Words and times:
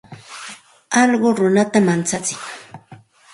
Alluqu 1.01 1.29
runata 1.39 1.79
manchatsin. 1.89 2.41